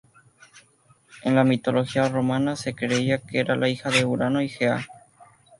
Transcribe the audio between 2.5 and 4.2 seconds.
se creía que era la hija de